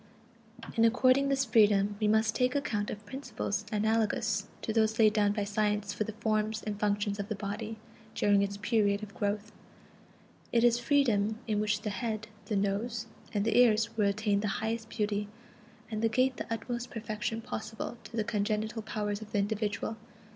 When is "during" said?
8.15-8.41